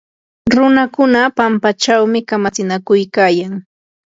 [0.55, 3.53] runakunam pampachaw kamatsinakuykayan.